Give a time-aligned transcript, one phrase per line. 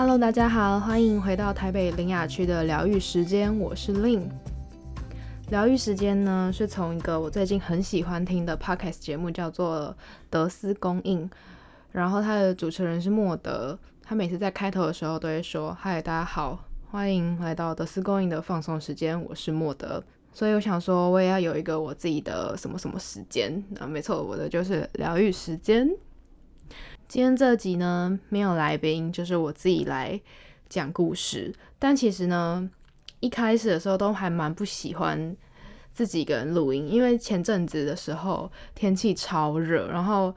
[0.00, 4.22] Hello，大家好，欢迎回到台北林雅区的疗愈时间，我是 Lin。
[5.50, 9.94] 疗愈时间呢，是从一个我最近很喜欢听的 podcast 节目，叫做
[10.30, 11.28] 德斯供应，
[11.92, 23.86] 然后它的主持人是莫德，他每次在开头的时候都会说：“嗨，大家好，欢迎来到德斯供应的放松时间，我是莫德。”所以我想说，我也要有一个我自己的什么什么时间啊？
[23.86, 25.86] 没错，我的就是疗愈时间。
[27.10, 30.20] 今天这集呢，没有来宾，就是我自己来
[30.68, 31.52] 讲故事。
[31.76, 32.70] 但其实呢，
[33.18, 35.36] 一开始的时候都还蛮不喜欢
[35.92, 40.32] 自己一个人录音，因为前阵子的时候天气超热，然后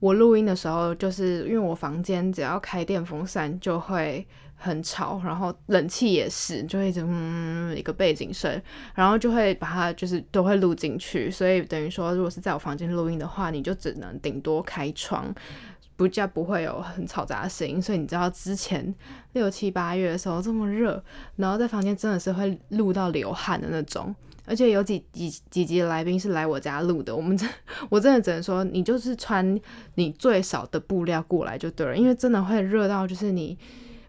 [0.00, 8.60] 我录音的时候，就是因为我房间只要开电风扇就会很吵，然后冷气也是，就会一直嗯一个背景声，
[8.96, 15.32] 然后就会把它就是都会录进去，所以等于说，如果是在我房间录音的话，你就只能顶多开窗。
[15.96, 18.94] 不叫不会有很嘈杂的声音，所以你知道之前
[19.32, 21.02] 六七八月的时候这么热，
[21.36, 27.48] 然后在房间真的是会录到流汗的那种，而且有几几几集的来宾是来我家录的，我们真
[27.88, 29.58] 我真的只能说你就是穿
[29.94, 33.56] 你最少的布料过来就对了，因为真的会热到就是你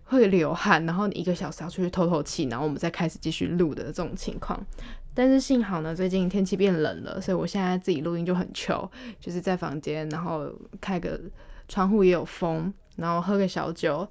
[0.03, 4.61] 会流汗，然后你一个小时要出去透透气，然后我们再开始继续录的这种情况。
[5.13, 11.17] 但是幸好呢，最近天气变冷了，所以我现在自己录音就很糗，就是在房间，然后开个。
[11.67, 14.07] 窗户也有风，然后喝个小酒，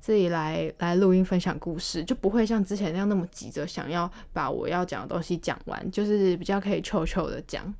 [0.00, 7.74] 自己来来录音分享故事，就不会像之前那样那么急着想要把我要讲的东西讲完，就是比较可以臭臭的讲。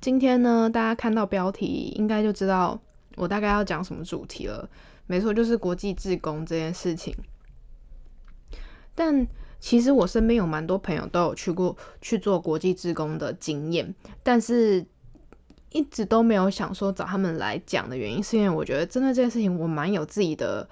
[0.00, 2.80] 今天呢，大家看到标题应该就知道
[3.16, 4.68] 我大概要讲什么主题了。
[5.06, 7.14] 没错，就是国际志工这件事情。
[8.94, 9.26] 但
[9.58, 14.86] 其实我身边有蛮多朋友都有去过去做国际志工的经验，但是。
[15.72, 20.68] 一直都没有想说找他们来讲的原因，是因为我觉得真的这件事情我蛮有自己的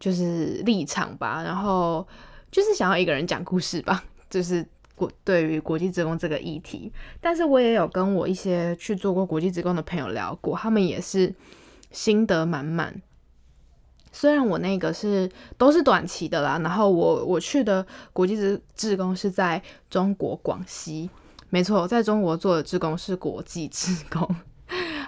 [0.00, 2.06] 就是立场吧，然后
[2.50, 6.90] 就是想要一个人讲故事吧， 就是国对于国际职工这个议题。
[7.20, 11.34] 但是我也有跟我一些去做过国际职工的朋友聊过，他们也是
[11.90, 13.02] 心得满满。
[14.10, 21.10] 虽然我那个是都是短期的啦，然后我我去的国际职职工是在中国广西。
[21.50, 24.36] 没错，在中国做的志工是国际志工。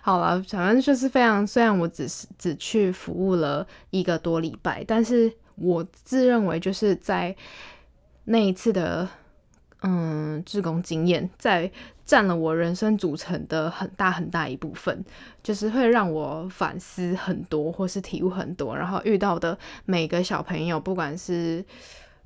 [0.02, 7.36] 好了，反正就是非常，虽然我只是只去服务了一个多礼拜，但是我自认为就是在
[8.24, 9.06] 那一次的
[9.82, 11.70] 嗯志工经验，在
[12.06, 15.04] 占了我人生组成的很大很大一部分，
[15.42, 21.62] 就是会让我反思很多，或是体悟很多，然后遇到的每个小朋友，不管是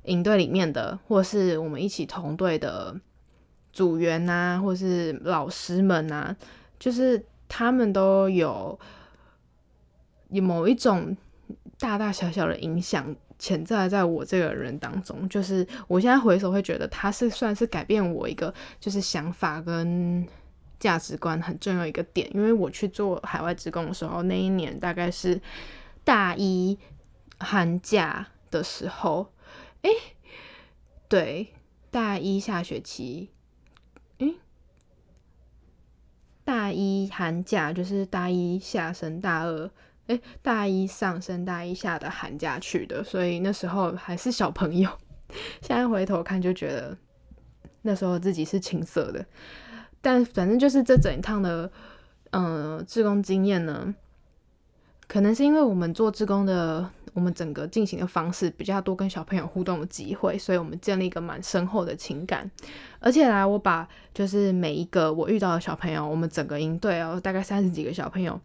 [0.03, 2.95] 营队里面的，或是我们一起同队的。
[3.75, 6.33] 组员呐，或是老师们呐，
[6.79, 8.79] 就是他们都有
[10.29, 11.15] 有某一种
[11.77, 15.27] 大大小小的影响潜在在我这个人当中。
[15.27, 20.25] 就是我现在回首会觉得，他是算是改变我一个就是想法跟
[20.79, 22.33] 价值观很重要一个点。
[22.33, 25.41] 因为我去做海外职工的时候，那一年大概是
[26.05, 26.79] 大一
[27.39, 29.33] 寒假的时候，
[29.81, 29.89] 哎，
[31.09, 31.47] 对，
[31.91, 33.31] 大一下学期。
[36.45, 39.69] 大一寒假就是大一下升大二，
[40.07, 44.89] 哎，大一上升大一下的寒假去的，所以那时候还是小朋友。
[45.59, 46.95] 现在回头看就觉得
[47.81, 49.25] 那时候自己是青涩的，
[49.99, 51.69] 但反正就是这整一趟的，
[52.29, 53.95] 嗯，志工经验呢，
[55.07, 56.89] 可能是因为我们做志工的。
[57.13, 62.51] 我们整个进行的方式比较多跟小朋友互动的机会，所以我们建立一个蛮深厚的情感。
[62.99, 68.37] 而且来，我把就是每一个我遇到的小朋友，我们整个营队哦，大概三十几个小朋友。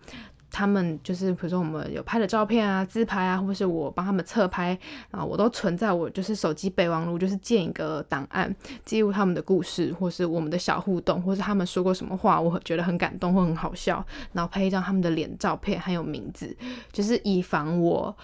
[0.50, 4.76] 他们就是，比如说我们有拍的照片啊、自拍啊，或是我帮他们侧拍
[5.10, 16.56] 啊，我都存在我就是手机备忘录，就是建一个档案，记录他们的故事，或是我们的小互动，或是他们说过什么话，我觉得很感动或很好笑，然后拍一张他们的脸照片，还有名字，
[16.92, 18.16] 就是以防我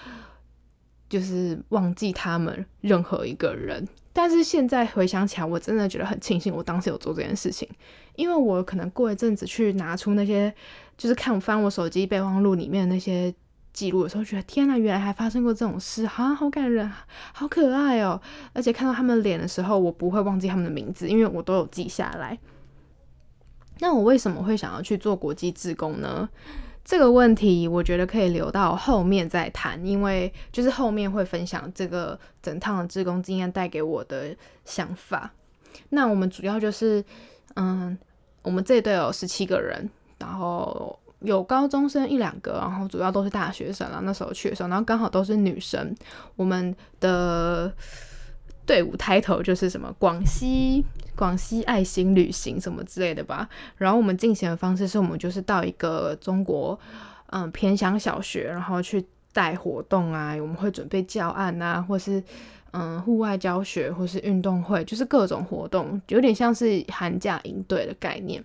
[1.08, 3.86] 就是忘记他们任何一个人。
[4.18, 7.68] 但是现在回想起来，我真的觉得很庆幸我当时有做这件事情，
[8.14, 10.50] 因为我可能过一阵子去拿出那些，
[10.96, 13.34] 就是看翻我手机备忘录里面的那些
[13.74, 16.90] 记录的时候，觉得天呐，原来还发生过这种事，好好感人，
[17.34, 18.18] 好可爱哦！
[18.54, 22.38] 而且看到他们脸的时候，我不会忘记他们的名字，因为我都有记下来。
[23.80, 26.26] 那我为什么会想要去做国际志工呢？
[26.86, 34.34] 这个问题我觉得可以留到后面再谈，因为就是后面会分享这个整趟的志工经验带给我的
[34.64, 35.28] 想法。
[35.88, 37.04] 那我们主要就是，
[37.56, 37.98] 嗯，
[38.42, 44.00] 我们这一队有十七个人，然后有高中生一两个，然后主要都是大学生啊。
[44.04, 45.92] 那时候去的时候，然后刚好都是女生。
[46.36, 47.74] 我们的
[48.66, 50.84] 队伍开头就是什么广西
[51.14, 53.48] 广西爱心旅行什么之类的吧。
[53.76, 56.78] 然后我们进行的方式是我们就是到一个中国
[57.28, 59.02] 嗯偏乡小学，然后去
[59.32, 60.34] 带活动啊。
[60.36, 62.22] 我们会准备教案啊，或是
[62.72, 68.44] 嗯户外教学，或是运动会，就是各种活动，有点像是寒假营队的概念。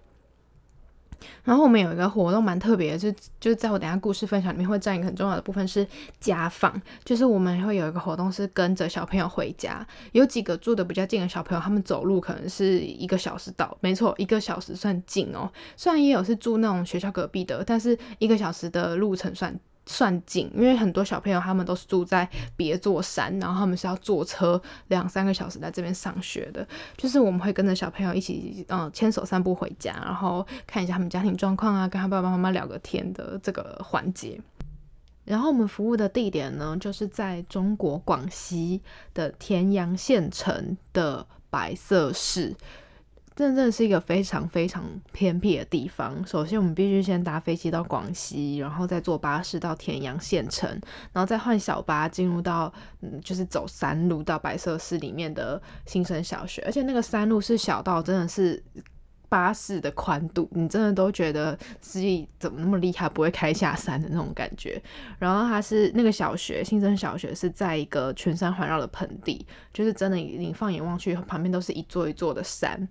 [1.43, 5.85] 然后我们有一个活动蛮特别的，就就在我等下故事分享里面会占一个很重要的部分是
[6.19, 15.51] 家访，就是我们会有一个活动是跟着小朋友回家，有几个住的比较近的小朋友，他们走路可能是一个小时到，没错，一个小时算近哦。
[15.75, 19.57] 虽然也有是住那种学校隔壁的，但是一个小时的路程算。
[19.85, 26.65] 算近，因为很多小朋友他们都是住在别座山，然后他们是要坐车两三个小时在这边上学的。
[26.95, 34.39] 就是我们会跟着小朋友一起，嗯，牵手散步回家，然后看一下他们家庭状况啊，跟他爸爸妈妈聊个天的这个环节。
[35.25, 38.81] 然后我们服务的地点呢，就是在中国广西
[39.13, 42.55] 的田阳县城的白色市。
[43.41, 46.25] 真的是一个非常非常偏僻的地方。
[46.25, 50.69] 首先，我们必须先搭飞机到广西，然后再坐巴士到田阳县城，
[51.11, 52.71] 然后再换小巴进入到，
[53.01, 56.61] 嗯，就是走山路到白色市里面的新生小学。
[56.65, 58.61] 而且那个山路是小到真的是
[59.27, 64.81] 巴士的宽度，你真的都觉得司机怎么那么厉害，不会开下山的那种感觉。
[65.19, 72.87] 然后它是那个小学，新生小学是在一个群山环绕的盆地，就是真的你放眼望去，旁边都是一座一座的山。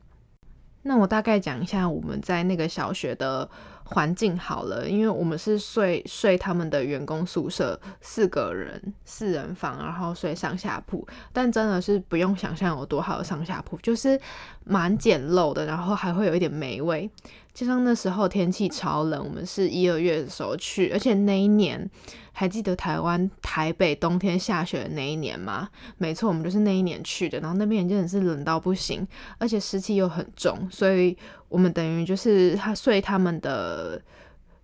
[0.82, 3.48] 那我大概讲一下我们在那个小学的
[3.90, 14.18] 环境好了，因为我们是睡睡他们的员工宿舍，四个人四人房，然后睡上下铺，但真的是不用想象有多好的上下铺，就是
[14.64, 17.10] 蛮简陋的，然后还会有一点霉味。
[17.52, 21.90] 加上那时候天气超冷，我们是一二月的时候去，而且那一年
[22.32, 25.68] 还记得台湾台北冬天下雪的那一年吗？
[25.98, 27.40] 没错，我们就是那一年去的。
[27.40, 29.04] 然后那边真的是冷到不行，
[29.38, 31.18] 而且湿气又很重，所以
[31.50, 34.00] 我们等于就是他睡他们的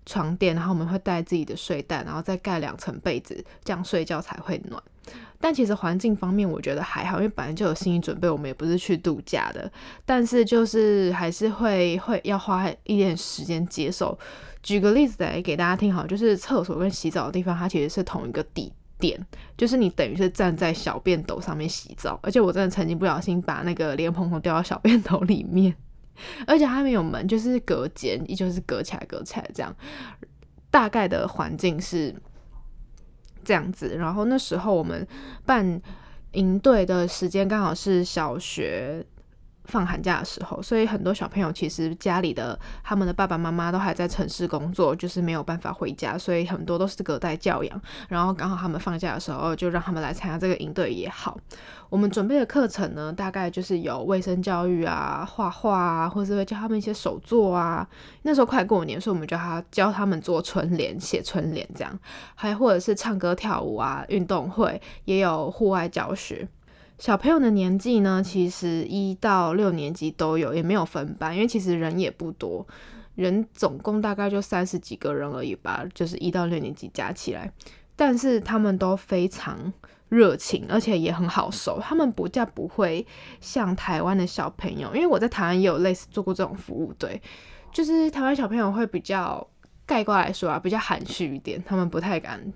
[0.06, 4.82] 床垫，然后我们会带自己的睡袋，然后再盖两层被子，这样睡觉才会暖。
[5.38, 9.70] 但其实环境方面，我觉得还好，因为本来就有心理准备，我们也不是去度假的。
[10.06, 14.18] 但是就是还是会会要花一点时间接受。
[14.62, 19.20] 举个例子来给大家听，好，就是厕所跟洗澡的地方，它其实是同一个地点，
[19.56, 22.18] 就是你等于是站在小便斗上面洗澡。
[22.22, 25.72] 而且我真的曾经不小心把那个莲蓬头掉到小便斗里面，
[26.46, 29.74] 而且它没有门，就是隔间，依旧是隔起来隔起来这样。
[30.70, 32.14] 大概的环境是。
[33.44, 35.06] 这样子，然后那时候我们
[35.44, 35.80] 办
[36.32, 39.06] 营队的时间刚好是小学。
[39.66, 47.82] 放寒假的时候，所以很多小朋友其实家里的他们的爸爸妈妈都还在城市工作，就是没有办法回家，所以很多都是隔代教养。
[48.08, 51.38] 然后刚好他们放假的时候，就让他们来参加这个营队也好。
[51.88, 57.86] 我们准备的课程呢，大概就是有卫生教育啊、画画啊，或者会教他们一些手作啊。
[58.22, 61.98] 那时候快过年，所以我们教他教他们做春联、写春联这样，
[62.34, 66.48] 还或者是唱歌跳舞啊、运动会，也有户外教学。
[66.98, 72.66] 小朋友的年纪呢，其实一到六年级都有，也没有分班，因为其实人也不多，
[73.14, 77.52] 人总共大概就三十几个人而已吧，就是一到六年级加起来。
[77.94, 79.73] 但是他们都非常
[80.09, 81.78] 热情，而且也很好熟。
[81.80, 83.06] 他们不叫不会
[83.40, 87.20] 像台湾的小朋友，因为我在台湾也有类似做过这种服务，对，
[87.73, 89.47] 就是台湾小朋友会比较
[89.85, 92.52] 概括来说啊，比较含蓄一点，他们不太敢，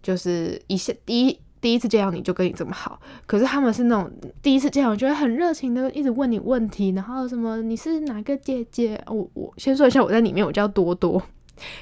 [0.00, 1.40] 就是一下第一。
[1.62, 4.10] 第一次见到你就跟你这么好，可是他们是那种
[4.42, 9.00] 第一次见到，我觉得很热情的，一直问你问题，然后什么你是哪个姐姐？
[9.06, 11.22] 我我先说一下，我在里面我叫多多，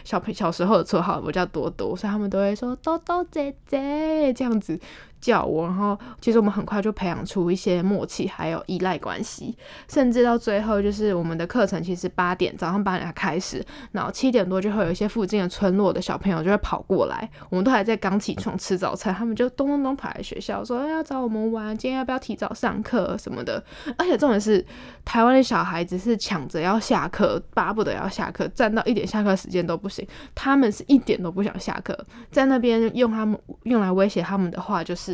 [0.04, 4.78] 小朋小时候的绰号我叫多多，所以他们都会说多多姐姐这样子。
[5.20, 9.56] 叫我，然后其实我们很快就培养出一些默契，还有依赖关系，
[9.88, 23.62] 甚至到最后就是我们的课程其实八点早上八点开始，然后七点多就会有一些附近的村落的小朋友就会跑过来，我们都还在刚起床吃早餐，他们就咚咚咚跑来学校说要找我们玩，今天要不要提早上课什么的。
[23.98, 24.64] 而且重点是
[25.04, 31.98] 台湾的小孩子是抢着要下课，巴不得要下课，站到一点下课时间都不行，他们是一点都不想下课，
[32.30, 35.09] 在那边用他们用来威胁他们的话就是。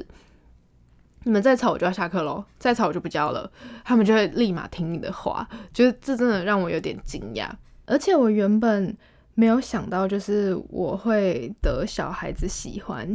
[1.24, 3.50] 你们再吵我就要下课喽，再吵我就不教了。
[3.84, 7.48] 他们就会立马听你的话，就是这真的让我有点惊讶。
[7.84, 8.96] 而且我原本
[9.34, 13.06] 没有想到，就是我会得小孩子喜欢，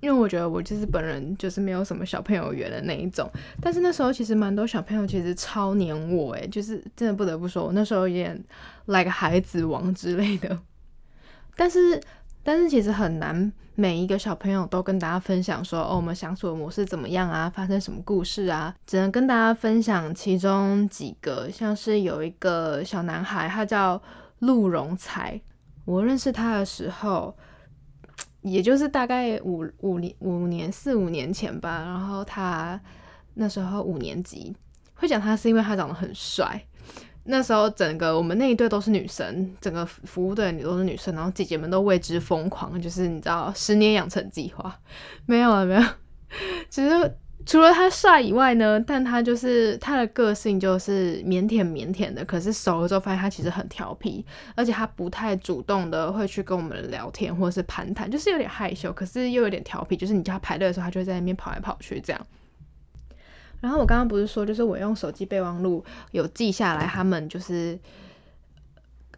[0.00, 3.30] 因为我觉得我就是本人就是没有什么小朋友缘的那一种。
[3.60, 8.44] 但是那时候其实蛮多小朋友其实超黏我，诶，就是真的不得不说，我那时候有点
[8.86, 10.58] like 孩子王之类的。
[11.56, 12.00] 但是
[12.42, 24.00] 但是其实很难每一个小朋友都跟大家分享说哦，我们相处的模式怎么样啊，发生什么故事啊，只能跟大家分享其中几个，像是有一个小男孩，他叫
[24.40, 25.40] 陆荣才，
[25.84, 27.36] 我认识他的时候。
[28.42, 32.80] 也就是大概五五年五年四五年前吧，然后他
[33.34, 34.56] 那时候五年级，
[34.94, 36.58] 会讲他是因为他长得很帅。
[37.24, 44.78] 那时候整个我们那一队都是女生，整个服务队都是女生，然后姐姐们都为之疯狂，就是你知道十年养成计划，
[45.26, 45.82] 没有了没有，
[46.68, 47.16] 其实。
[47.46, 54.24] 除了他帅以外呢，但他就是他的个性就是腼腆腼腆的，可是熟了之后发现他其实很调皮，
[54.54, 62.26] 而且他不太主动的会去跟我们聊天或者是攀谈，就是有点害羞，可是又有点调皮，就是你叫他排队的时候，他就会在那边跑来跑去这样。
[63.60, 67.78] 然后我刚刚不是说，就是我用手机备忘录有记下来他们就是，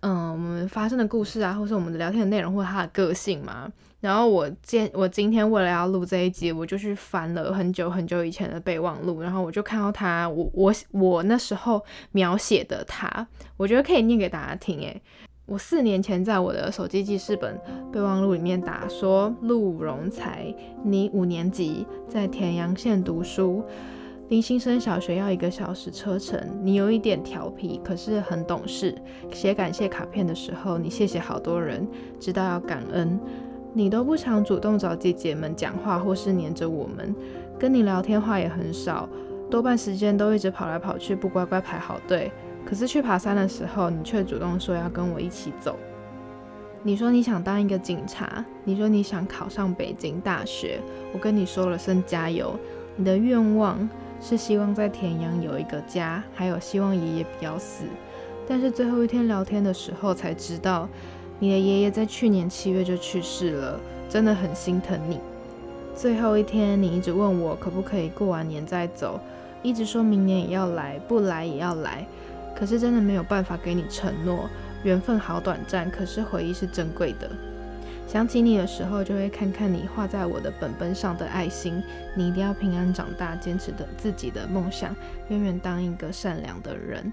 [0.01, 3.71] 嗯，我们发生的故事啊，或是我们的聊天的内容，或者他的个性嘛。
[4.01, 11.81] 然后我今我今天为了要录这一集，我就去翻了很久很久以前的备忘录，然后我就看到他，我我我那时候
[12.11, 13.25] 描写的他，
[13.57, 14.81] 我觉得可以念给大家听。
[14.81, 15.01] 诶，
[15.47, 17.57] 我四年前在我的手机记事本
[17.93, 23.65] 备忘录里面打说，陆荣才，你五年级在田阳县读书，
[24.33, 28.97] 离新生小学要一个小时车程，你有一点调皮，可是很懂事。
[29.31, 31.87] 写感谢卡片的时候，你谢谢好多人，
[32.19, 33.21] 知道要感恩。
[33.75, 37.15] 你都不常主动找姐姐们讲话，或是黏着我们，
[37.59, 39.07] 跟你聊天话也很少，
[39.51, 42.33] 多半时间都一直跑来跑去，不乖乖排好队。
[42.65, 45.77] 可是去爬山的时候，你却主动说要跟我一起走。
[46.83, 50.81] 你说你想当一个警察，你说你想考上北京大学，
[51.13, 52.59] 我跟你说了声加油。
[52.95, 53.89] 你的愿望
[54.23, 57.85] 是希望在田阳有一个家，还有希望爷爷不要死。
[58.49, 60.89] 但是最后一天聊天的时候才知道。
[61.41, 65.19] 你的爷爷在去年七月就去世了，真的很心疼你。
[65.93, 69.19] 最后一天，你一直问我可不可以过完年再走，
[69.61, 72.07] 一直说明年也要来，不来也要来。
[72.57, 74.49] 可是真的没有办法给你承诺，
[74.85, 77.29] 缘分好短暂，可是回忆是珍贵的。
[78.13, 81.83] 想起你的时候，就会看看你画在我的本本上的爱心。
[82.15, 84.95] 你一定要平安长大，坚持的自己的梦想，
[85.31, 87.11] 永远当一个善良的人。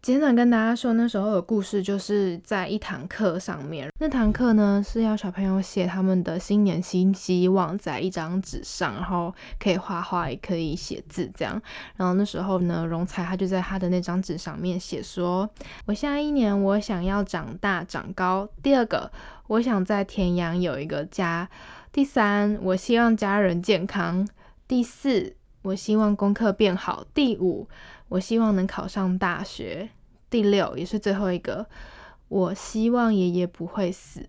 [0.00, 3.90] 简短跟大家说，那时候的故事就是在一堂课上面。
[3.98, 11.60] 那堂课呢是要小朋友写他们的新年新希望在一张纸上，然后可以画画也可以写字这样。
[11.96, 15.50] 然后那时候呢，荣才他就在他的那张纸上面写说
[15.86, 18.48] ：“我下一年我想要长大长高。
[18.62, 19.10] 第二个，
[19.48, 21.50] 我想在田阳有一个家。
[21.92, 24.26] 第三，我希望家人健康。
[24.68, 27.04] 第四，我希望功课变好。
[27.12, 27.68] 第五。”
[28.08, 29.88] 我希望能考上大学。
[30.30, 31.66] 第六也是最后一个，
[32.28, 34.28] 我希望爷爷不会死。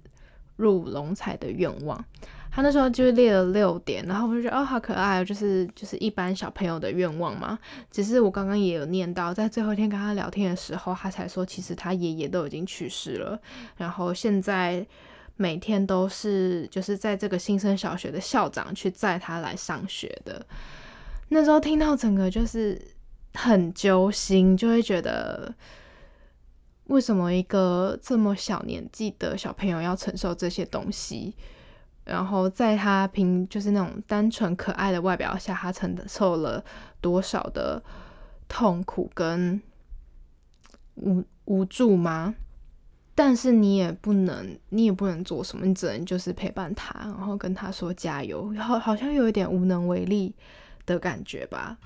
[0.56, 2.04] 入龙彩的愿望，
[2.52, 7.58] 他那时候就列了六点，然后我就觉得哦，好可爱，就是就是一般小朋友的愿望嘛。
[7.90, 13.40] 只是我刚刚也有念到，在最后一天跟他聊天的时候，他才说其实他爷爷都已经去世了，
[13.78, 14.86] 然后现在
[15.38, 20.46] 每天都是就是在这个新生小学的校长去载他来上学的。
[21.30, 22.78] 那时候听到整个就是。
[23.34, 25.54] 很揪心，就会觉得
[26.86, 31.36] 为什么一个这么小年纪的小朋友要承受这些东西？
[32.06, 36.64] 然后在他平就是那种单纯可爱的外表下，他承受了
[37.00, 37.84] 多少的
[38.48, 39.62] 痛苦跟
[40.96, 42.34] 无无助吗？
[43.14, 50.34] 但是你也不能，你也不能做什么，你只能就是陪伴他，然后跟他说加油，好好像有一点无能为力
[50.88, 51.78] 的感觉吧。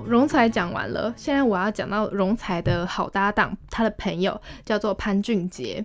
[0.00, 5.84] 荣才讲完了，现在我要讲到荣才的好搭档，他的朋友叫做潘俊杰。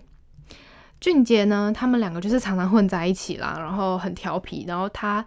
[0.99, 5.23] 俊杰呢，他们两个就是常常混在一起啦，然后很调皮，然后他，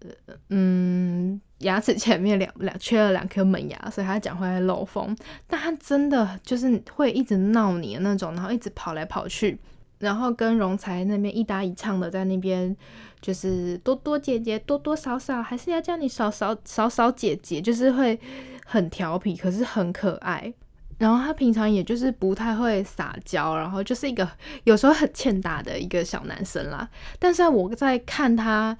[0.00, 5.14] 呃嗯，牙齿前面两两缺了两颗门牙，所以他讲话会漏风。
[5.46, 9.58] 但他真的就是会一直闹你的那种，然后一直跑来跑去。
[9.98, 12.76] 然后跟荣才那边一搭一唱的在那边，
[13.20, 18.18] 就是多多姐姐多多少少还是要叫你少少少少姐姐，就是会
[18.66, 20.52] 很调皮，可是很可爱。
[20.96, 24.28] 然后他平常也就是不太会撒娇，然后就是一个
[24.62, 26.88] 有时候很欠打的一个小男生啦。
[27.18, 28.76] 但是我在看他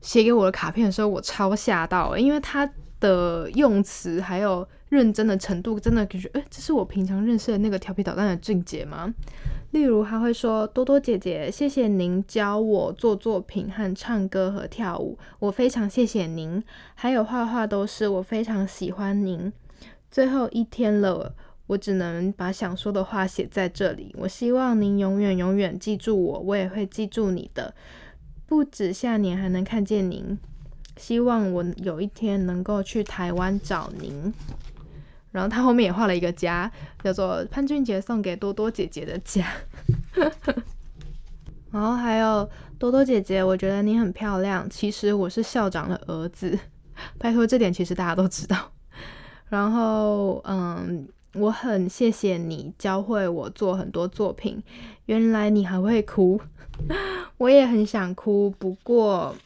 [0.00, 9.12] 写给我的卡片的时候，我超吓到，因为他的用词还有认真的程度，真的感觉，哎，这是我平常认识的那个调皮捣蛋的俊杰吗？
[9.70, 16.62] 例如他会说：“多多姐姐，谢谢您教我做作品和唱歌和跳舞，我非常谢谢您。
[16.94, 19.52] 还有画画都是，我非常喜欢您。
[20.10, 21.34] 最后一天了，
[21.66, 24.14] 我只能把想说的话写在这里。
[24.18, 27.74] 我希望您永远永远记住我，我也会记住你的。
[28.46, 30.38] 不止下年还能看见您。”
[30.96, 34.34] 希望我有一天能够去台湾找您。
[35.38, 36.68] 然后他后面也画了一个家，
[37.00, 39.46] 叫做潘俊杰送给多多姐姐的家。
[41.70, 44.68] 然后还有多多姐姐，我觉得你很漂亮。
[44.68, 46.58] 其实我是校长的儿子，
[47.18, 48.72] 拜托这点其实大家都知道。
[49.48, 54.60] 然后嗯，我很谢谢你教会我做很多作品。
[55.06, 56.40] 原来你还会哭，
[57.38, 59.36] 我也很想哭，不过。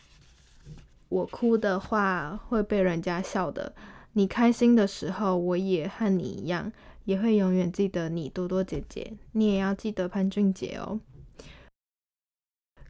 [1.10, 3.70] 我哭的话会被人家笑的。
[4.14, 6.70] 你开心的时候，我也和你一样，
[7.04, 9.14] 也会永远记得你，多多姐姐。
[9.32, 11.00] 你也要记得潘俊杰哦。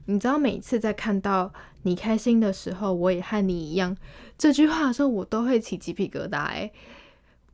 [0.07, 1.52] 你知道，每次在看到
[1.83, 3.97] 你开心的时候，我也和你一样
[4.37, 6.38] 这句话的时候，我都会起鸡皮疙瘩。
[6.38, 6.71] 哎，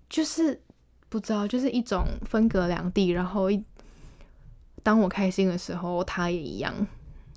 [0.09, 0.63] 就是
[1.11, 3.11] 不知道，就是一种分隔两地。
[3.11, 3.63] 然后一，
[4.83, 6.75] 当我开心的时候，他也一样。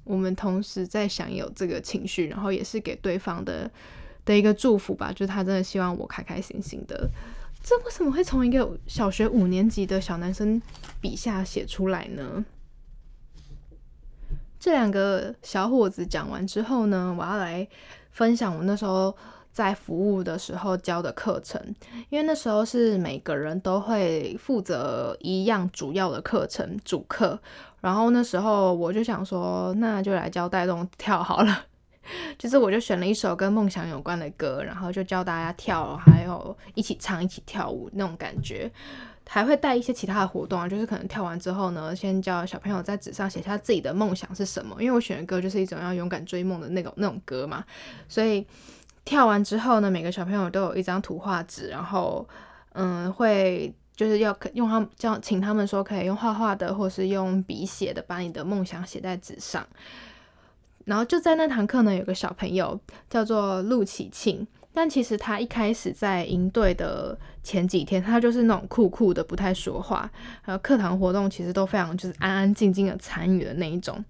[0.06, 3.70] 我们同时在享有这个情绪，然后也是给对方的
[4.26, 7.10] 的一个祝福吧，就是他真的希望我开开心心的。
[7.64, 10.62] 这为什么会从一个小学五年级的小男生
[11.00, 12.46] 笔下写出来呢？
[14.60, 17.68] 这两个小伙子讲完之后呢，我要来
[18.12, 19.16] 分享我那时候。
[19.54, 21.62] 在服务的时候教的课程，
[22.08, 27.38] 因为那时候是每个人都会负责一样主要的课程主课，
[27.82, 31.66] 然后那时候我就想说，那就来教带动跳好了，
[32.38, 38.72] 就是我就选了一首跟梦想有关的歌，然后就教大家跳，还有一起唱、一起跳舞那种感觉。
[39.28, 47.64] 还会带一些其他的活动啊，就是可能跳完之后呢，先教小朋友在纸上写下自己的梦想是什么，因为我选的歌就是一种要勇敢追梦的那种那种歌嘛，
[48.08, 48.46] 所以。
[49.04, 52.24] 跳完之后呢，每个小朋友都有一张图画纸，然后，
[52.74, 59.66] 嗯，会就是要用他们叫请他们说可以用画画的，或是用笔写的，把你的梦想写在纸上。
[60.86, 70.10] 然后就在那堂课呢，有个小朋友叫做陆启庆，但其实他一开始在营队的前几天，他就是那种酷酷的，不太说话，
[70.46, 74.04] 然后课堂活动其实都非常就是安安静静的参与的那一种。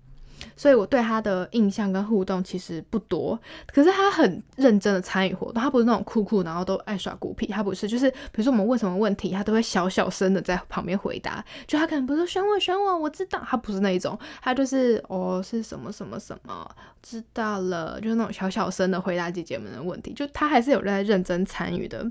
[0.56, 16.70] 所以我对他的印象跟互动其实不多，可是他很认真的参与活动，他不是那种酷酷然后都爱耍孤僻，他不是，就是比如说我们问什么问题，他都会小小声的在旁边回答，就他可能不是选我选我，我知道，他不是那一种，他就是哦是什么什么什么，
[17.02, 22.10] 知道了，就是那种小小声的回答姐姐们的问题，就他还是有在认真参与的。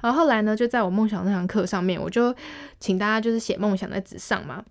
[0.00, 2.34] 然后后来呢，就在我梦想那堂课上面，我就
[2.80, 4.64] 请大家就是写梦想在纸上嘛。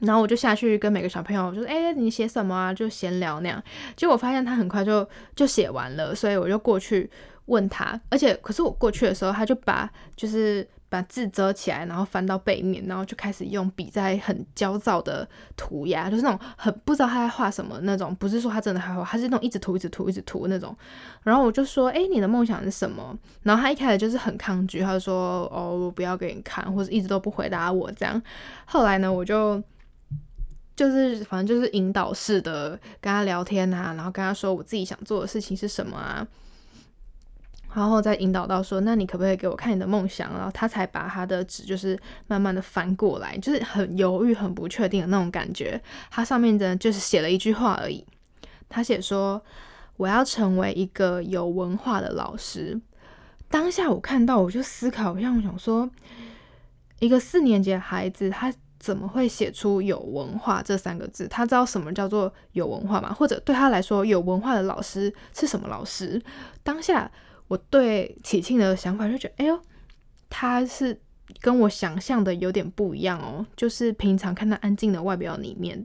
[0.00, 3.62] 然后我就下去跟每个小朋友就说：“哎，你写什么啊？”就闲聊那样。
[3.96, 7.10] 结果发现他很快就就写完了，所以我就过去
[7.46, 7.98] 问他。
[8.10, 18.14] 而且，可是我过去的时候，他就把就是把字遮起来，然后翻到背面，然后就开始用笔在很焦躁的涂鸦，就是那种很不知道他在画什么那种。
[18.16, 20.76] 不是说他真的还画，他是那种一直涂、一直涂、一直涂那种。
[21.22, 28.20] 然后我就说：“哎，你的梦想是什么？”然后他一开始就是很抗拒，他就说：“哦，我不要给你看，或者一直都不回答我这样。”
[28.66, 29.62] 后来呢，我就。
[30.76, 36.28] 就是反正就是引导式的跟他聊天啊，然后跟他说我自己想做的事情是什么啊，
[37.74, 40.30] 然后再引导到说，那你可不可以给我看你的梦想？
[40.34, 45.80] 然后他才把他的纸就是慢慢的翻过来，就是很犹豫、很不确定的那种感觉。
[46.10, 48.04] 他上面的就是写了一句话而已，
[48.68, 49.42] 他写说
[49.96, 52.78] 我要成为一个有文化的老师。
[53.48, 55.88] 当下我看到我就思考，像我想说，
[56.98, 58.52] 一个四年级的孩子他。
[58.86, 61.26] 怎么会写出有文化这三个字？
[61.26, 63.12] 他知道什么叫做有文化吗？
[63.12, 66.22] 或者对他来说，有文化的老师是什么老师？
[66.62, 67.10] 当下
[67.48, 69.60] 我对启庆的想法就觉得，哎呦，
[70.30, 71.00] 他是
[71.40, 73.44] 跟我想象的有点不一样哦。
[73.56, 75.84] 就是平常看他安静的外表里面，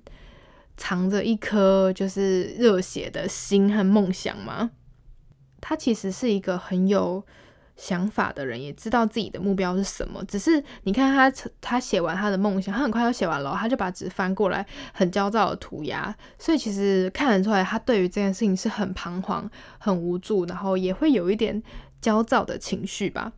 [0.78, 4.70] 藏着一颗就是热血的心和梦想吗？
[5.60, 7.26] 他其实是一个很有。
[7.82, 14.64] 想法的人也知道自己的目标是什么，只是你看他，他写完他的梦想，他很快就写完了，他就把纸翻过来，
[14.94, 21.60] 很焦躁的涂鸦，所以其实看得出来，他对于这件事情是很彷徨、很无助，然后也会有一点
[22.00, 23.34] 焦躁的情绪吧。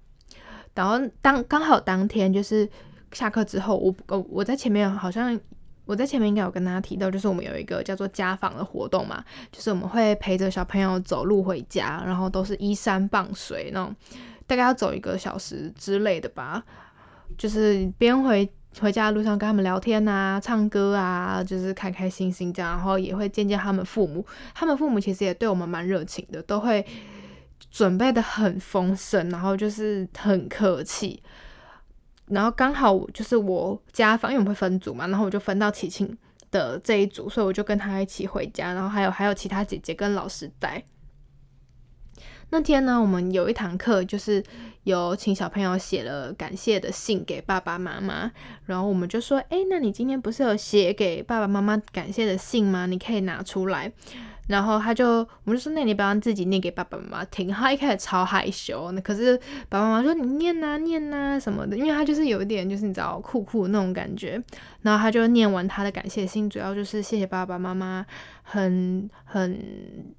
[0.74, 2.70] 然后当刚好当天就是
[3.14, 5.40] 下课之后，我我我在前面好像
[5.86, 13.96] 我在前面应该有跟大家提到，就是我们有一个叫做家访的活动嘛，就是我们会陪着小朋友走路回家，然后都是依山傍水那种。
[14.46, 16.64] 大概要走一个小时之类的吧，
[17.38, 18.48] 就是边回
[18.80, 24.26] 回家的路上跟他们聊天啊、唱歌啊，就是开开心心这样，然后也会见见他们父母。
[24.54, 26.86] 他们父母其实也对我们蛮热情的，都会
[27.72, 31.22] 准备的很丰盛，然后就是很客气。
[32.28, 36.18] 然后刚好就是我家访，因为我们会分组嘛，然后我就分到齐庆
[36.50, 40.84] 的这一组，所以我就跟他一起回家，然后还有还有其他姐姐跟老师带。
[42.54, 44.44] 那天呢，我们有一堂课，就是
[44.84, 48.32] 有请小朋友写了感谢的信给爸爸妈妈，
[48.68, 52.86] 然后我们就说，哎，那你今天不是有写给爸爸妈妈感谢的信吗？
[52.86, 53.92] 你可以拿出来。
[54.48, 57.48] 然后他就，我们就说，那你不要自己念给爸爸妈妈听。
[57.48, 59.38] 他一开始超害羞，那可是
[59.70, 64.44] 爸爸妈妈说你念呐念呐什么的，因为他就是有一点就是你知道酷酷的那种感觉。
[64.82, 68.06] 然后他就念完他的感谢信，主要就是谢谢爸爸妈妈
[68.42, 69.58] 很很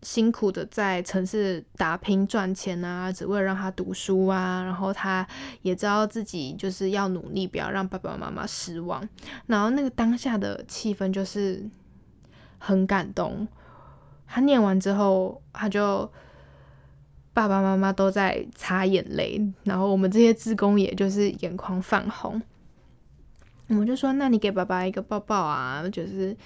[0.01, 4.63] 辛苦的在城市打拼赚钱啊，只为了让他读书啊。
[4.65, 5.27] 然后他
[5.61, 9.07] 也知道自己就是要努力，不要让爸爸妈妈失望。
[9.49, 11.63] 然后那个当下的气氛就是
[12.57, 13.47] 很感动。
[14.35, 16.11] 他念完之后，他就
[17.33, 22.43] 爸爸妈妈都在擦眼泪，然后我们这些职工也就是眼眶泛红。
[23.69, 26.37] 我们就说：“那你给爸爸一个抱抱啊，就是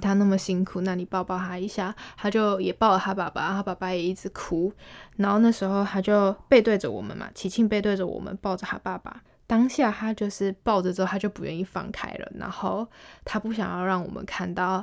[0.00, 4.72] 他那么辛苦，那你抱抱他一下。”他就也抱了他爸爸，他爸爸也一直哭。
[5.16, 9.22] 然后那时候他就背对着我们嘛，琪庆背对着我们抱着他爸爸。
[9.46, 12.88] 当下他就是抱着之后，他就不愿意放开了，然后
[13.22, 14.82] 他不想要让我们看到。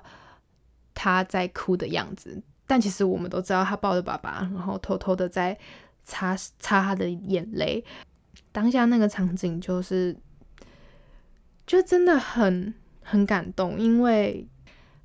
[0.93, 5.57] 他在哭的样子，但其实我们都知道他抱着爸爸，然后偷偷的在
[6.05, 7.83] 擦擦他的眼泪。
[8.53, 10.15] 当下那个场景就是，
[11.67, 14.47] 就真的很很感动，因为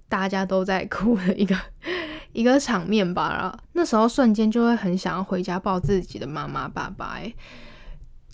[0.09, 1.57] 大家都在哭的一个
[2.33, 3.35] 一个场面吧。
[3.37, 7.19] 然后那时候瞬间就会很想要回家抱自己的妈妈爸爸，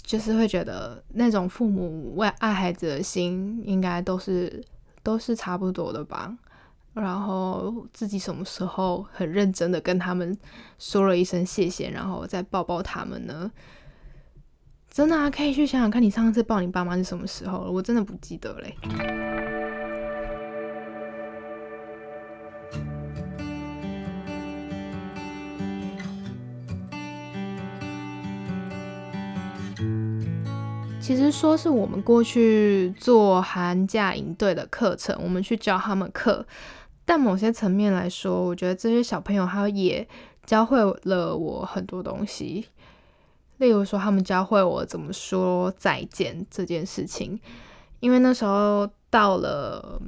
[0.03, 4.63] 就是会觉得那种父母为爱孩子的心，应该都是
[5.03, 6.37] 都是差不多的吧。
[6.95, 10.37] 然后自己什么时候很认真的跟他们
[10.79, 13.51] 说了一声谢谢，然后再抱抱他们呢？
[14.91, 18.77] 真的啊，可以去想想看你上次抱你爸妈是什么时候了，我真的不记得嘞。
[31.01, 36.47] 其实说是我们过去做寒假营队的课程，我们去教他们课。
[37.05, 40.07] 但某些层面来说，我觉得这些小朋友他也
[40.47, 42.67] 教会了我很多东西。
[43.59, 47.39] 例如说，他们教会我怎么说再见这件事情。
[48.01, 50.03] 因为那时候到了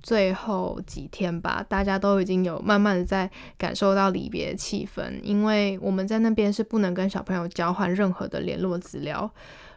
[0.00, 5.20] 最后几天吧，大家都已经有慢慢的在感受到离别气氛。
[5.22, 9.28] 因为我们在那边是不能跟小朋友交换任何的联络资料。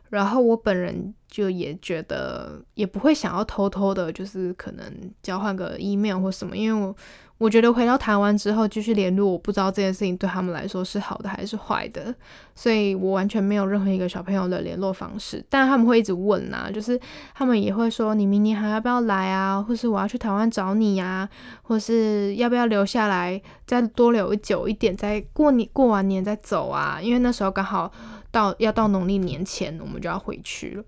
[0.10, 4.86] 然后我本人就也觉得，也不会想要偷偷的，就是可能
[5.22, 6.96] 交换个 email 或什么，因为我
[7.38, 12.16] 我觉得回到台湾之后继续联络，我不知道这件事情对他们来说是好的还是坏的，
[12.56, 15.46] 所以我完全没有任何一个小朋友的联络方式。
[15.48, 17.00] 但他们会一直问啊，就是
[17.36, 19.62] 他们也会说，你明年还要不要来啊？
[19.62, 21.30] 或是我要去台湾找你呀？
[21.62, 27.00] 或是要不要留下来再多留久一点，再过年过完年再走啊？
[27.00, 27.92] 因为那时候刚好。
[28.32, 30.84] 到要到农历年前，我们就要回去了。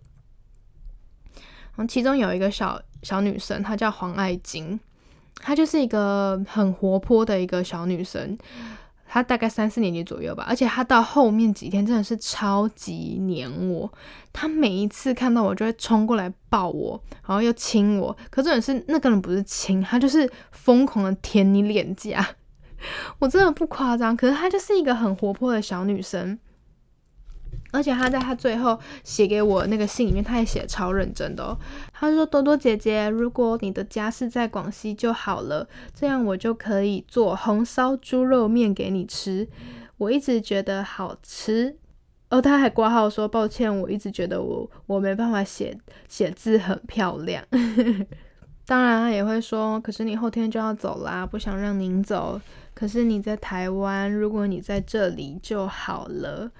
[1.75, 4.79] 然后其中有一个小小女生，她叫黄爱金，
[5.35, 8.37] 她就是一个很活泼的一个小女生。
[9.11, 13.91] 她大概三四年级左右吧，而且她到后面几天真的是超级黏我。
[14.31, 18.15] 她每一次看到我就会冲过来抱我，然后又亲我。
[18.29, 22.23] 可真的是那个人不是亲，他就是疯狂的舔你脸颊。
[23.17, 26.37] 我真的不夸张，可是她就是一个很活泼的小女生。
[27.71, 31.57] 而且他在他最后写给我那个信里面，他也写超认真的哦。
[31.93, 39.47] 他说：“多多姐姐，如果你的家是在广西就好了，这样我就可以做红烧猪肉面给你吃。
[39.97, 41.77] 我一直觉得好吃。”
[42.31, 45.77] 哦，他还挂号说：“抱歉，我一直觉得我我没办法写
[46.07, 47.43] 写字很漂亮。
[48.65, 52.39] ”当然，他也会说：“可是你后天就要走啦，不想让您走。
[52.75, 56.51] 可是你在台湾，如果你在这里就好了。”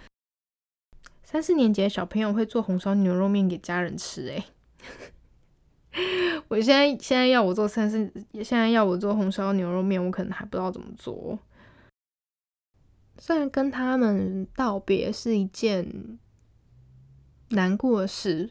[1.32, 4.44] 三四年级的小朋友会做红烧牛肉面给家人吃，诶。
[6.48, 8.12] 我现在现在要我做三四，
[8.44, 11.38] 现在要我做红烧牛肉面，我可能还不知道怎么做。
[13.20, 16.18] 虽然跟他们道别是一件
[17.50, 18.50] 难过的事，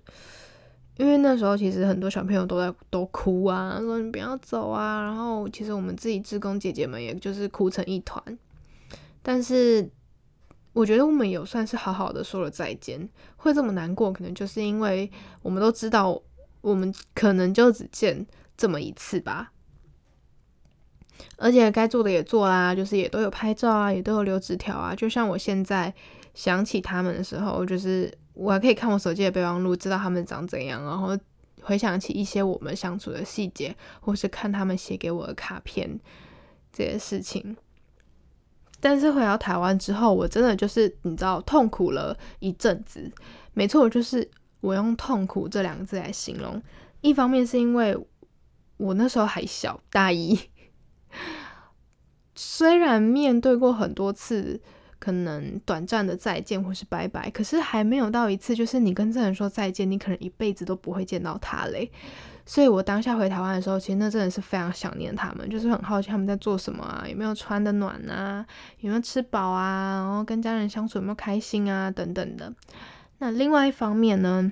[0.98, 8.38] 因为那时候其实很多小朋友都在都哭啊，说你不要走啊，然后其实我们自己志工姐姐们也就是哭成一团，
[9.20, 9.90] 但是。
[10.78, 15.10] 我觉得我们有算是好好的说了再见，会这么难过，可能就是因为
[15.42, 16.22] 我们都知道
[16.60, 18.24] 我们可能就只见
[18.56, 19.50] 这么一次吧。
[21.36, 24.94] 而且该做的也做啦，就是也都有拍照啊，也都有留纸条啊。
[24.94, 25.92] 就像我现在
[26.32, 31.18] 想起他们的时候，就是我还可以看我手机的备忘录，知道他们长怎样，然后
[31.60, 35.98] 回想起一些我们相处的细节，或是看他们写给我的卡片
[36.72, 37.56] 这些事情。
[38.80, 43.10] 但是回到台湾之后，我真的就是你知道痛苦了一阵子。
[43.52, 44.28] 没错，就是
[44.60, 46.62] 我用痛苦这两个字来形容。
[47.00, 47.96] 一方面是因为
[48.76, 50.38] 我那时候还小，大一。
[52.34, 54.60] 虽然面对过很多次
[55.00, 61.90] 可能短暂的再见或是拜拜，可是还没有到一次就是你跟这人说再见，你可能一辈子都不会见到他嘞。
[62.50, 68.44] 所以我当下回台湾的时候，其实那真的是非常想念他们，就是很好奇他们在做什么啊，有没有穿的暖啊，
[68.78, 72.50] 有没有吃饱啊，然后跟家人相处有没有开心啊等等的。
[73.18, 74.50] 那另外一方面呢，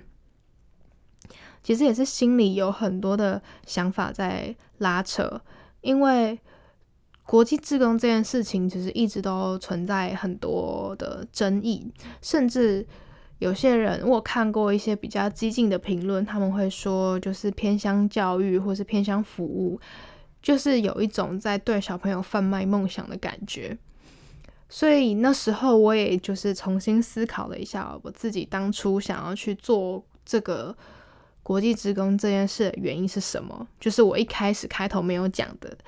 [1.62, 5.40] 其实也是心里有很多的想法在拉扯。
[5.80, 6.38] 因为
[7.24, 12.86] 国际职工这件事情，其实一直都存在很多的争议，甚至
[13.38, 19.80] 有些人我看过一些比较激进的评论，他们会说，就是偏向教育或是偏向服务，
[20.42, 23.76] 就是有一种在对小朋友贩卖梦想的感觉。
[24.68, 30.76] 所以那时候我也就是重新思考了一下，我自己当初想要去做这个。
[31.46, 33.68] 国际职工这件事的原因是什么？
[33.78, 35.78] 就是我一开始开头没有讲的。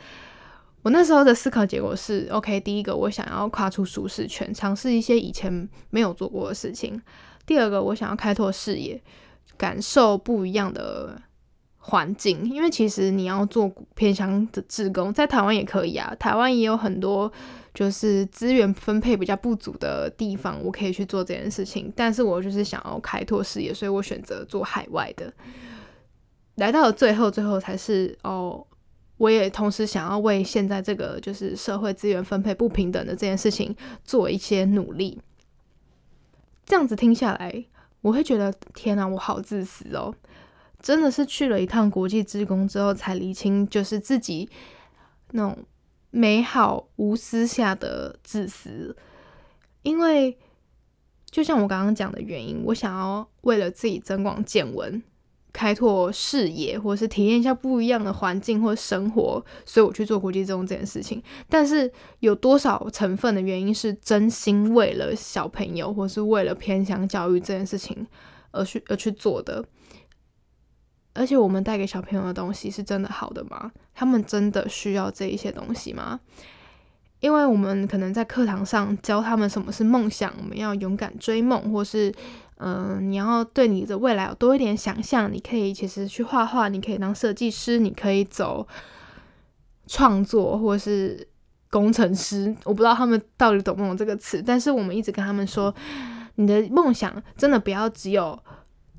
[0.82, 6.96] 我那时候的思考结果是：OK，第一个，我想要跨出舒适圈，尝试一些以前没有做过的事情；
[7.48, 9.02] 第二个，我想要开拓视野，
[9.56, 11.20] 感受不一样的。
[11.80, 16.14] 环境，因为其实你要做偏乡的志工，在台湾也可以啊。
[16.18, 17.32] 台湾也有很多
[17.72, 21.90] 就是资源分配比较不足的地方，我可以去做这件事情。
[21.96, 25.32] 但是我就是想要开拓视野，所以我选择做海外的。
[26.56, 28.62] 来到了最后，最后才是哦，
[29.16, 35.18] 我也同时想要为现在这个就是社会资源分配不平等的这件事情做一些努力。
[36.68, 37.64] 这样子听下来，
[38.02, 40.14] 我会觉得天啊，我好自私哦。
[40.80, 44.48] 真的是去了一趟国际职工之后，才理清就是自己
[45.30, 45.64] 那种
[46.10, 48.94] 美好无私下的自私。
[49.82, 50.36] 因为
[51.30, 55.02] 就像我刚刚讲的原因，我想要为了自己增广见闻、
[55.58, 61.20] 开拓视野，或是体验一下不一样的环境或生活，所以我去做国际中这件事情。
[61.48, 61.90] 但是
[62.20, 68.06] 有多少成分的原因是真心为了小朋友，或是为了偏向教育这件事情
[68.52, 69.64] 而去而去做的？
[71.14, 73.72] 而且我们带给小朋友的东西是真的好的吗？
[73.92, 76.20] 他们真的需要这一些东西吗？
[77.18, 82.14] 因为我们可能在课堂上教他们什么是梦想，我们要勇敢追梦，或是
[82.58, 85.32] 嗯，你要对你的未来有多一点想象。
[85.32, 88.66] 你可以其实去画画，你可以当设计师，你可以走
[89.86, 91.26] 创作，或是
[91.70, 92.54] 工程师。
[92.64, 95.74] 我不知道他们到底懂不懂这个词，但是我们一直跟他们说，
[96.36, 98.38] 你的梦想真的不要只有。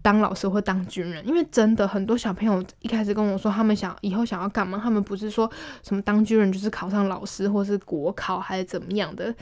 [0.02, 5.48] 当老师或当军人，因为真的很多小朋友一开始跟我说，他们想以后想要干嘛，他们不是说
[5.84, 9.36] 什么当军人就是考上老师或是国考还是怎么样的。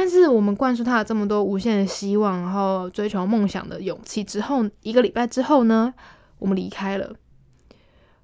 [0.00, 5.92] 但是我们灌输他了这么多无限的希望，然后追求梦想的勇气之后，一个礼拜之后呢，
[6.38, 7.12] 我们离开了，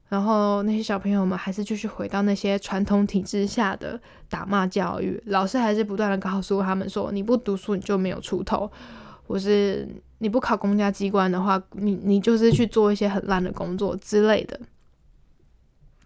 [0.08, 8.70] 然后那些小朋友们还是继续回到那些传统体制下的打骂教育，老师还是不断的告诉他们说，你不读书你就没有出头。
[9.26, 14.60] 或是你不考公家机关的话，你你就是去做一些很烂的工作之类的。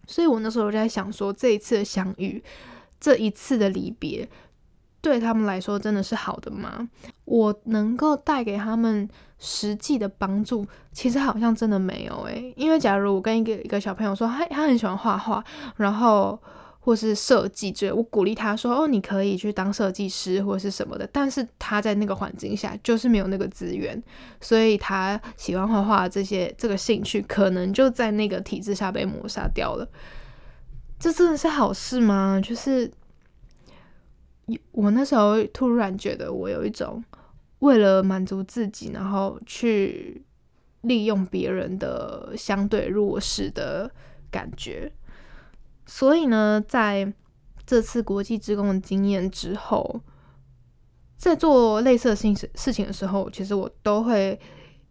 [0.07, 2.42] 所以我那时候就在想说，这一次的相遇，
[2.98, 4.26] 这一次的离别，
[5.01, 6.89] 对他们来说真的是好的吗？
[7.25, 9.09] 我能够带给他们
[9.39, 12.53] 实际的帮助，其实好像真的没有诶。
[12.57, 15.45] 因为假如我跟一个一个小朋友说，他他很喜欢画画，
[15.77, 16.39] 然后。
[16.81, 24.03] 或是设计之类，我鼓励他说：“哦，你可以去当设计师或是什么的。”但是他在那个环境下就是没有那个资源，
[24.41, 29.87] 所以他喜欢画画这些这个兴趣可能就在那个体制下被抹杀掉了。
[30.99, 32.41] 这真的是好事吗？
[32.43, 32.91] 就是
[34.73, 37.03] 我那时候突然觉得，我有一种
[37.61, 40.25] 为了满足自己，然后去
[40.83, 43.91] 利用别人的相对弱势的
[44.31, 44.91] 感觉。
[45.87, 47.13] 所以呢，在
[47.67, 50.01] 这次国际职工的经验之后，
[51.17, 54.39] 在做类似的事事情的时候，其实我都会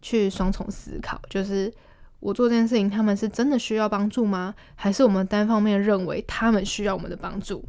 [0.02, 1.72] 去双重思考，就是
[2.20, 4.54] 我做这件事情，他们是真的需要帮助吗？
[4.74, 7.64] 还是我们单方面认为他们需要我们的帮助？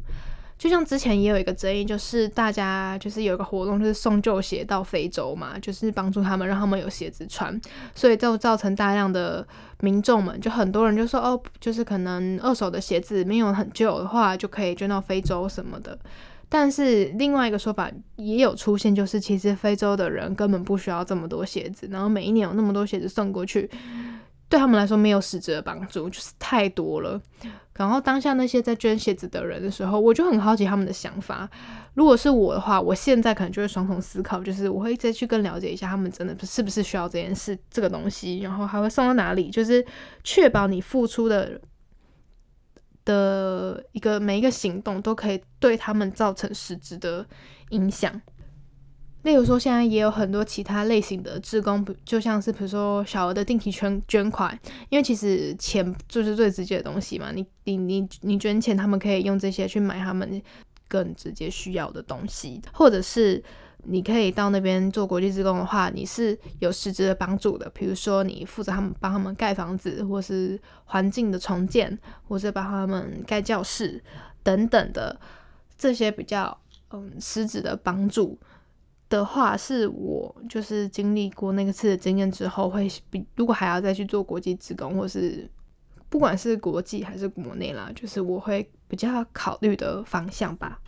[0.60, 7.58] 就像之前也有一个争议，就是大家就是有一个活动，就是送旧鞋到非洲嘛，就是帮助他们，让他们有鞋子穿，
[7.94, 9.46] 所以就造成大量的
[9.80, 15.98] 民众们，就很多人就说哦，就是可能二手的鞋子没有很旧的话，就可以捐到非洲什么的。
[16.50, 23.70] 但是另外一个说法也有出现，就是其实非洲的人根本不需要这么多鞋子，然后每一年有那么多鞋子送过去。
[24.50, 27.18] 对他们来说没有实质的帮助，就是太多了。
[27.74, 31.48] 然后当下那些在捐鞋子的人的时候，我就很好奇他们的想法。
[31.94, 39.82] 如果是我的话，我现在可能就会双重思考，就是我会再去更了解一下他们真的是不是需要这件事这个东西，然后还会送到哪里，就是
[40.22, 41.58] 确保你付出的
[43.06, 47.24] 的一个每一个行动都可以对他们造成实质的
[47.70, 48.20] 影响。
[49.22, 57.30] 例如说，现在也有很多其他类型的志工，就像是比如说小额的定期捐捐款，因为其实钱就是最直接的东西嘛。
[57.32, 60.40] 你你你你捐钱，他们可以用这些去买他们
[60.88, 63.42] 更直接需要的东西，或者是
[63.84, 67.70] 你可以到那边做国际志工的话，你是有实质的帮助的。
[67.74, 74.02] 比如说，你负责他们帮他们盖房子，或是环境的重建，或是帮他们盖教室
[74.42, 75.20] 等等的
[75.76, 76.58] 这些比较
[76.90, 78.38] 嗯实质的帮助。
[79.10, 85.50] 的话，是我就是经历过那个次的经验之后，会比如果还要再去做国际职工，或是
[86.08, 90.80] 不管是国际还是国内啦，就是我会比较考虑的方向吧。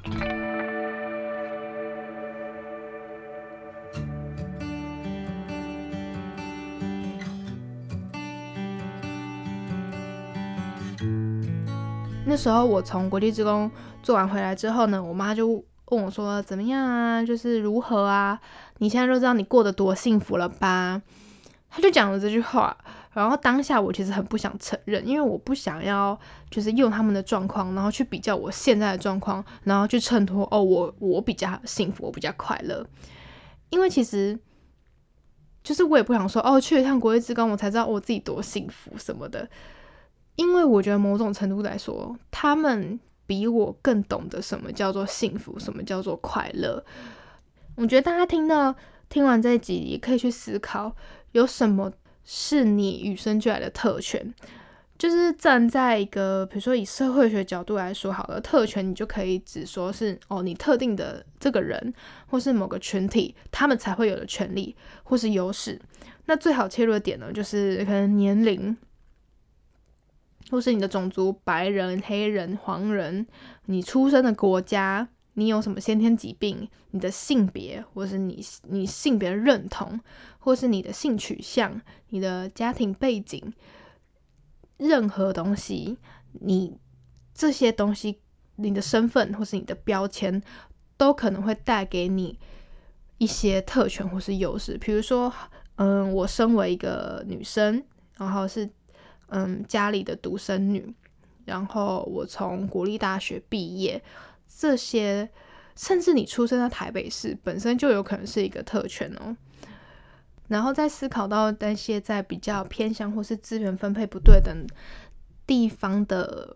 [12.24, 13.68] 那时候我从国际职工
[14.00, 15.62] 做完回来之后呢，我妈就。
[15.92, 17.22] 问我说怎么样啊？
[17.22, 18.40] 就是如何啊？
[18.78, 21.02] 你现在就知道你过得多幸福了吧？
[21.68, 22.74] 他就讲了这句话，
[23.12, 26.18] 然后当下我其实很不想承认，因为我不想要
[26.50, 32.87] 就是用他们的状况，然后去比较我现在的状况，然后去衬托哦，我我比较幸福，我比较快乐。
[33.68, 34.38] 因为其实
[35.62, 39.46] 就是我也不想说哦，去一趟国际之光，我才知道我自己多幸福什么的。
[40.37, 42.98] 因为我觉得某种程度来说，他们。
[43.33, 46.85] 比我更懂得什么叫做幸福，什么叫做快乐。
[47.77, 48.75] 我觉得大家听到
[49.09, 50.95] 听完这一集，也可以去思考，
[51.31, 51.90] 有什么
[52.27, 54.35] 是你与生俱来的特权。
[54.99, 61.95] 就是站在一个，比如说以社会学角度来说，好了，特权你就可以只说是哦，你特定的这个人，
[62.27, 65.81] 或是某个群体，他们才会有的权利或是优势。
[66.27, 68.77] 那最好切入的点呢，就是可能年龄。
[70.50, 73.26] 或是你的种族，白人、黑人、黄人，
[73.66, 79.98] 你出生的国家，你有什么先天疾病，你的性别，或是你你性别认同，
[80.38, 83.52] 或是你的性取向，你的家庭背景，
[84.76, 85.96] 任何东西，
[86.33, 86.76] 你
[87.33, 88.20] 这些东西，
[88.57, 90.42] 你的身份或是你的标签，
[90.96, 92.38] 都可能会带给你
[93.16, 94.76] 一些特权或是优势。
[94.76, 95.33] 比如说，
[95.76, 97.83] 嗯，我身为一个女生，
[98.18, 98.68] 然后是。
[99.35, 100.95] 嗯，家里的独生女，
[101.47, 104.03] 然后我从国立大学毕业，
[104.47, 105.27] 这些
[105.75, 109.35] 甚至你出生在台北市，本身就有可能是一个特权哦。
[110.49, 114.55] 然后再思考到那些在比较偏向或是资源分配不对等
[115.47, 116.55] 地方的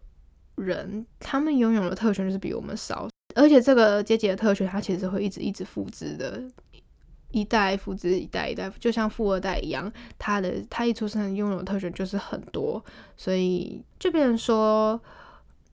[0.56, 6.42] 人，他们拥有的特权就是比我们少，而且这个阶级的特权，它其实会一直一直复制的。
[7.36, 12.82] 一代复制一代一代，就像富二代一样，他的他一出生拥有特权就是很多，
[13.14, 14.98] 所以就变成说，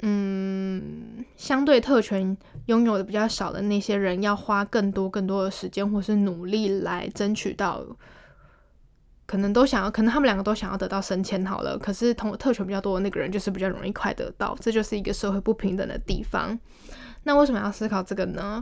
[0.01, 7.81] 嗯，相对特权拥有的比较少的那些人，要花更多更多的时间或是努力来争取到，
[9.25, 16.59] 可能都想要，可能他们两个都想要得到升迁好了，可是同特权比较多的那个人就是比较容易快得到，这就是一个社会不平等的地方。
[17.23, 18.61] 那为什么要思考这个呢？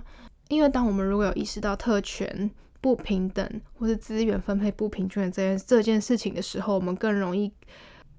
[0.50, 7.54] 因为当我们如果有意识到特权，不平等或是资源分配不平均的这件这件事情的时候，我们更容易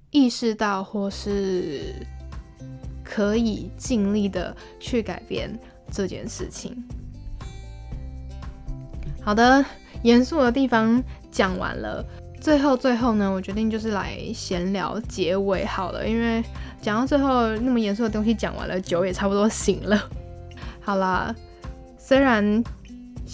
[0.09, 1.93] 意识到，或是
[3.03, 5.59] 可以尽力的去改变
[5.91, 6.81] 这件事情。
[9.21, 9.63] 好的，
[10.01, 12.01] 严肃的地方讲完了，
[12.39, 16.41] 最后最后呢，我决定就是来闲聊结尾好了，因为
[16.81, 20.09] 讲到最后那么严肃的东西讲完了，酒也差不多醒了。
[20.79, 21.35] 好啦，
[21.97, 22.63] 虽然。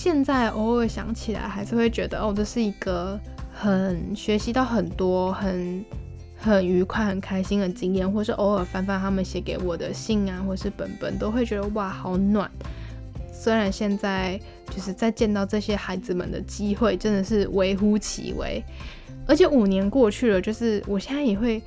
[0.02, 3.20] 现在偶尔想起来，还是会觉得哦，这是一个
[3.52, 5.84] 很学习到很多、很
[6.38, 12.50] 很愉快、很开心的经验，或是偶尔翻翻他们写给我的信啊，或是本本，都会觉得哇，好暖。
[13.30, 14.39] 虽然现在
[14.74, 18.64] 就是在见到这些孩子们的机会真的是微乎其微，
[19.28, 21.62] 而且五年过去了，就是我现在也会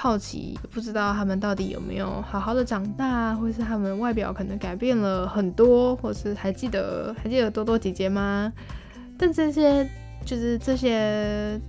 [0.00, 8.52] 好奇，不知道他们到底有没有好好的长大，或是他们外表可能改变了很多，或是还记得还记得多多姐姐吗？
[9.18, 9.84] 但这些
[10.24, 11.60] 就是这些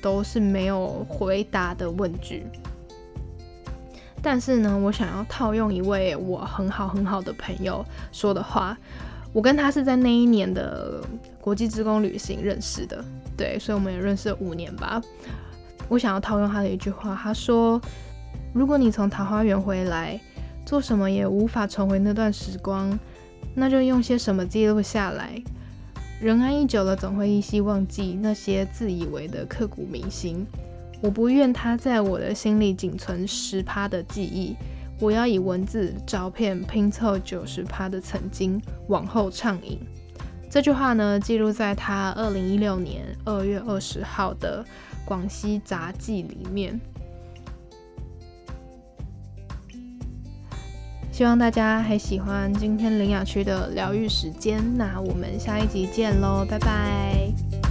[0.00, 2.46] 都是没有回答的问句。
[4.22, 8.74] 但是呢，我想要套用一位我很好很好的朋友说的话，
[9.30, 11.04] 我跟他是在那一年的
[11.38, 13.04] 国际职工旅行认识的，
[13.36, 15.02] 对，所以我们也认识了五年吧。
[15.88, 17.80] 我想要套用他的一句话，他说
[18.52, 20.20] ：“如果你从桃花源回来，
[20.64, 22.98] 做什么也无法重回那段时光，
[23.54, 25.42] 那就用些什么记录下来。
[26.20, 30.46] 人安逸久了，总会依稀忘记那些自以为的刻骨铭心。”
[31.02, 34.56] 我不愿他在我的心里仅存十趴的记忆，
[34.98, 38.58] 我要以文字、照片拼凑九十趴的曾经，
[38.88, 39.78] 往后畅饮。
[40.48, 44.64] 这句话呢，记录在他二零一六年二月二十号的
[45.04, 46.80] 《广西杂记》里面。
[51.12, 57.63] 希望大家还喜欢今天林雅区的疗愈时间，那我们下一集见喽，拜拜。